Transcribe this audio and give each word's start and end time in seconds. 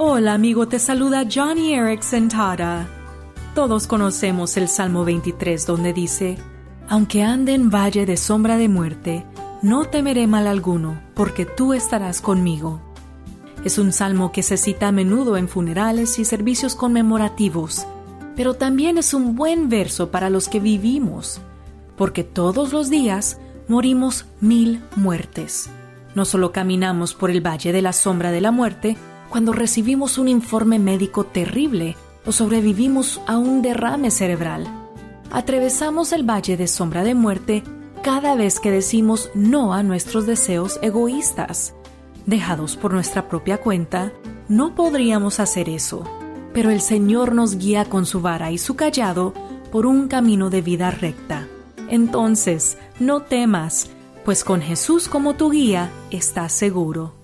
Hola 0.00 0.34
amigo, 0.34 0.68
te 0.68 0.78
saluda 0.78 1.24
Johnny 1.28 1.74
Erickson 1.74 2.28
Tara. 2.28 2.86
Todos 3.52 3.88
conocemos 3.88 4.56
el 4.56 4.68
Salmo 4.68 5.04
23 5.04 5.66
donde 5.66 5.92
dice, 5.92 6.38
Aunque 6.88 7.24
ande 7.24 7.52
en 7.54 7.68
valle 7.68 8.06
de 8.06 8.16
sombra 8.16 8.56
de 8.58 8.68
muerte, 8.68 9.26
no 9.60 9.86
temeré 9.86 10.28
mal 10.28 10.46
alguno, 10.46 11.00
porque 11.14 11.46
tú 11.46 11.74
estarás 11.74 12.20
conmigo. 12.20 12.80
Es 13.64 13.76
un 13.76 13.90
salmo 13.90 14.30
que 14.30 14.44
se 14.44 14.56
cita 14.56 14.86
a 14.86 14.92
menudo 14.92 15.36
en 15.36 15.48
funerales 15.48 16.20
y 16.20 16.24
servicios 16.24 16.76
conmemorativos, 16.76 17.84
pero 18.36 18.54
también 18.54 18.98
es 18.98 19.14
un 19.14 19.34
buen 19.34 19.68
verso 19.68 20.12
para 20.12 20.30
los 20.30 20.48
que 20.48 20.60
vivimos, 20.60 21.40
porque 21.96 22.22
todos 22.22 22.72
los 22.72 22.88
días 22.88 23.40
morimos 23.66 24.26
mil 24.40 24.80
muertes. 24.94 25.68
No 26.14 26.24
solo 26.24 26.52
caminamos 26.52 27.14
por 27.14 27.32
el 27.32 27.44
valle 27.44 27.72
de 27.72 27.82
la 27.82 27.92
sombra 27.92 28.30
de 28.30 28.40
la 28.40 28.52
muerte, 28.52 28.96
cuando 29.28 29.52
recibimos 29.52 30.18
un 30.18 30.28
informe 30.28 30.78
médico 30.78 31.24
terrible 31.24 31.96
o 32.26 32.32
sobrevivimos 32.32 33.20
a 33.26 33.38
un 33.38 33.62
derrame 33.62 34.10
cerebral. 34.10 34.66
Atravesamos 35.30 36.12
el 36.12 36.28
valle 36.28 36.56
de 36.56 36.66
sombra 36.66 37.04
de 37.04 37.14
muerte 37.14 37.62
cada 38.02 38.34
vez 38.34 38.60
que 38.60 38.70
decimos 38.70 39.30
no 39.34 39.74
a 39.74 39.82
nuestros 39.82 40.26
deseos 40.26 40.78
egoístas. 40.82 41.74
Dejados 42.26 42.76
por 42.76 42.92
nuestra 42.92 43.28
propia 43.28 43.58
cuenta, 43.58 44.12
no 44.48 44.74
podríamos 44.74 45.40
hacer 45.40 45.68
eso, 45.68 46.04
pero 46.52 46.70
el 46.70 46.80
Señor 46.80 47.34
nos 47.34 47.56
guía 47.56 47.84
con 47.84 48.06
su 48.06 48.20
vara 48.20 48.50
y 48.50 48.58
su 48.58 48.76
callado 48.76 49.34
por 49.70 49.86
un 49.86 50.08
camino 50.08 50.50
de 50.50 50.62
vida 50.62 50.90
recta. 50.90 51.46
Entonces, 51.88 52.78
no 52.98 53.22
temas, 53.22 53.90
pues 54.24 54.44
con 54.44 54.60
Jesús 54.60 55.08
como 55.08 55.34
tu 55.34 55.50
guía 55.50 55.90
estás 56.10 56.52
seguro. 56.52 57.14